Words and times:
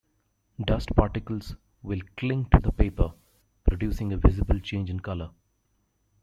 Dust 0.65 0.95
particles 0.95 1.55
will 1.83 2.01
cling 2.17 2.45
to 2.45 2.59
the 2.59 2.71
paper, 2.71 3.13
producing 3.65 4.11
a 4.11 4.17
visible 4.17 4.59
change 4.59 4.89
in 4.89 4.99
color. 4.99 5.29